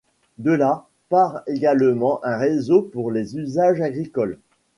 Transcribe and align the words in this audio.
De 0.39 0.51
là 0.51 0.87
part 1.09 1.43
également 1.45 2.25
un 2.25 2.35
réseau 2.35 2.81
pour 2.81 3.11
les 3.11 3.37
usages 3.37 3.81
agricoles. 3.81 4.39